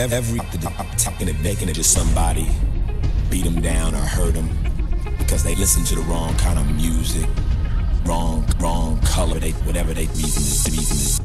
every 0.00 0.38
talking 0.96 1.28
and 1.28 1.42
making 1.42 1.68
it 1.68 1.74
to 1.74 1.84
somebody, 1.84 2.48
beat 3.30 3.44
them 3.44 3.60
down 3.60 3.94
or 3.94 3.98
hurt 3.98 4.32
them 4.32 4.48
because 5.18 5.44
they 5.44 5.54
listen 5.56 5.84
to 5.84 5.94
the 5.94 6.00
wrong 6.02 6.34
kind 6.36 6.58
of 6.58 6.66
music, 6.74 7.28
wrong 8.06 8.42
wrong 8.58 8.98
color, 9.02 9.38
they 9.38 9.50
whatever 9.50 9.92
they 9.92 10.06
reason 10.06 10.42
is 10.42 10.66
reason 10.70 10.96
is. 10.96 11.20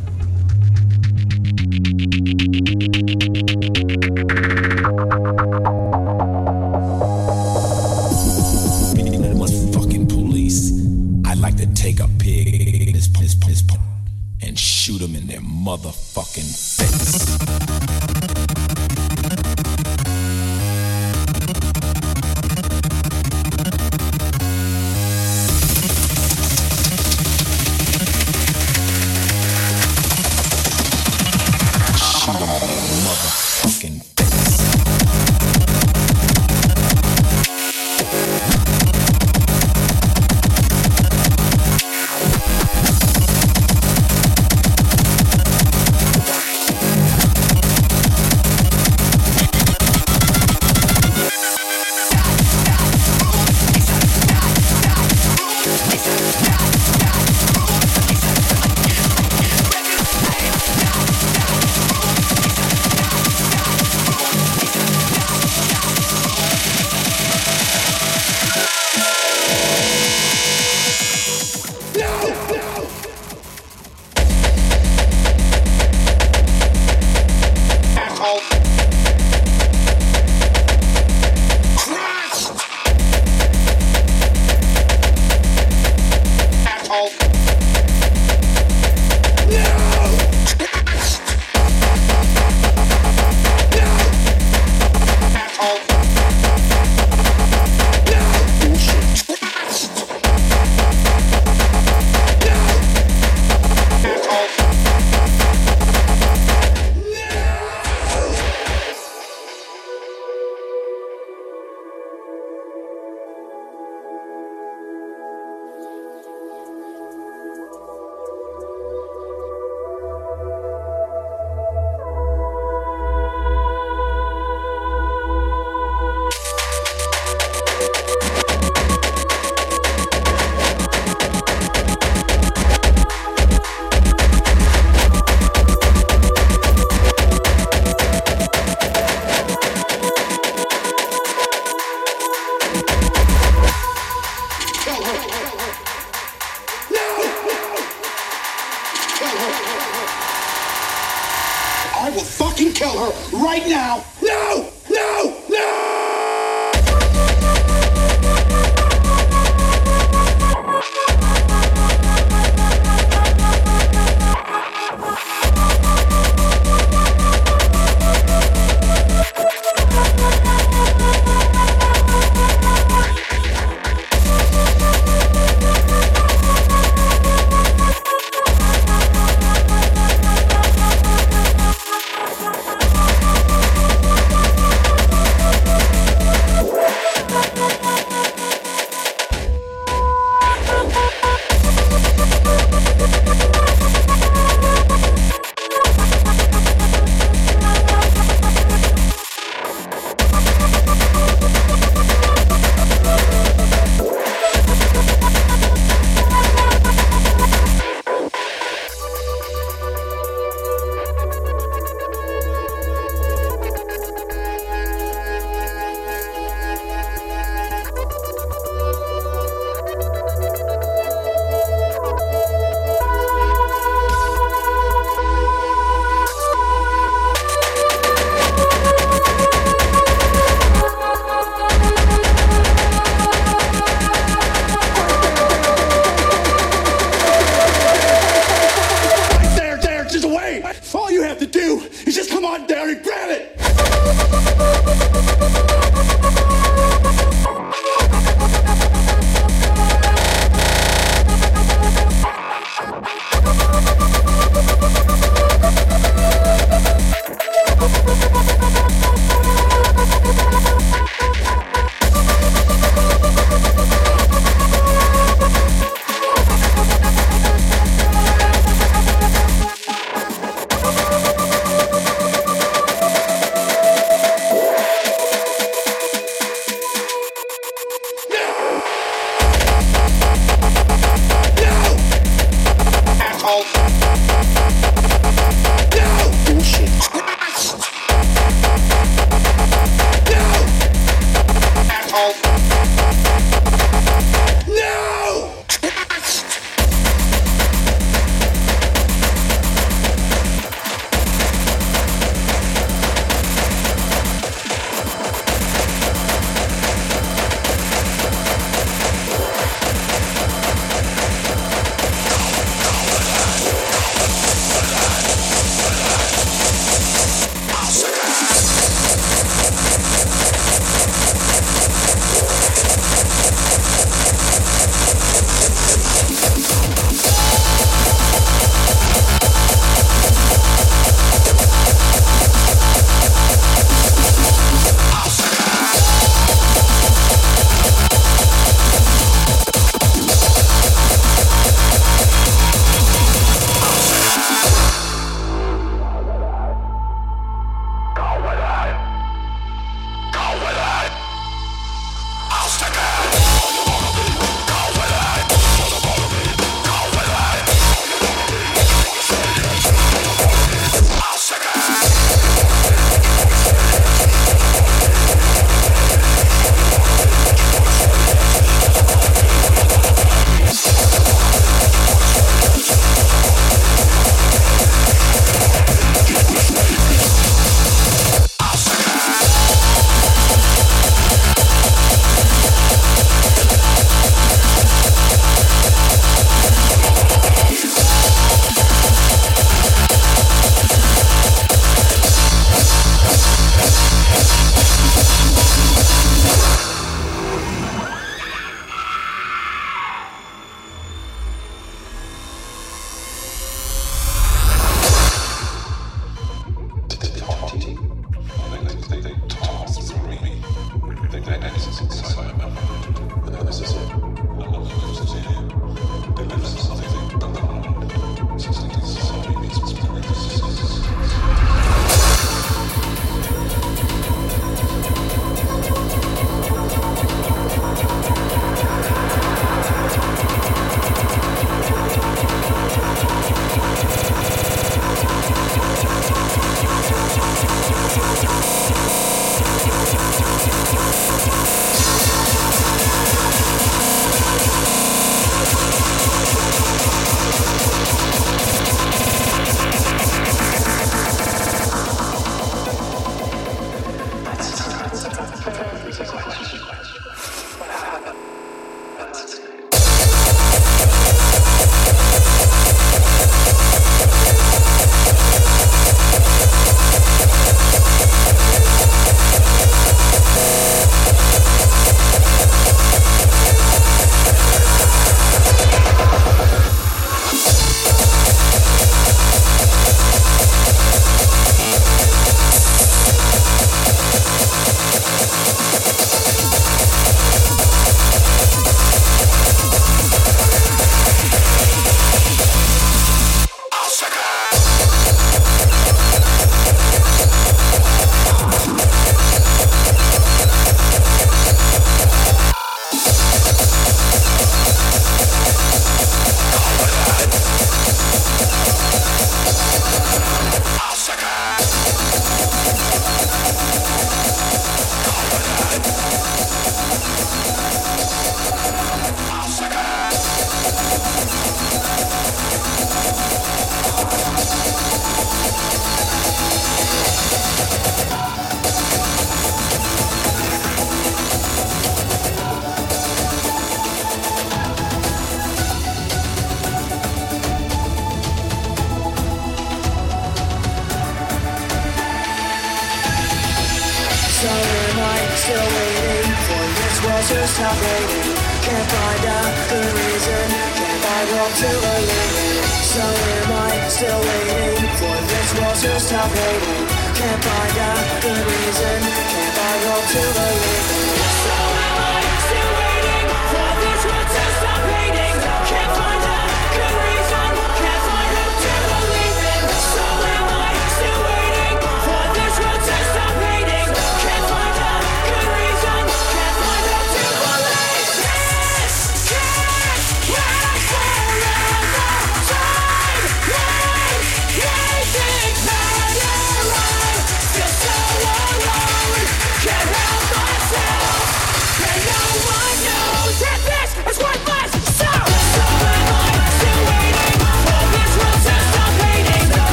just 547.49 547.79
not 547.79 547.93
waiting. 547.93 548.53
Can't 548.81 549.09
find 549.11 549.45
out 549.45 549.73
the 549.89 550.01
reason. 550.01 550.65
Can't 550.97 551.25
I 551.37 551.41
walk 551.53 551.71
to 551.81 551.91
a 551.93 552.15
limit? 552.25 552.85
So 553.13 553.21
am 553.21 553.71
I 553.85 554.09
still 554.09 554.41
waiting 554.41 555.13
for 555.21 555.37
this 555.51 555.69
world 555.77 555.97
to 556.03 556.19
stop 556.19 556.49
hating? 556.49 557.05
Can't 557.37 557.61
find 557.63 557.97
out 558.09 558.25
the 558.41 558.53
reason. 558.65 559.19
Can't 559.53 559.77
I 559.77 559.93
walk 560.05 560.25
to 560.33 560.41
a 560.41 560.69
limit? 560.73 561.45
So 561.61 561.84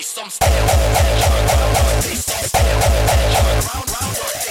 taste. 0.00 0.18
I'm 0.18 0.30
still 0.30 0.48
on 0.48 0.92
that 0.94 1.14
junk. 1.20 2.04
Taste. 2.04 2.54
Round, 3.74 3.90
round. 3.90 4.49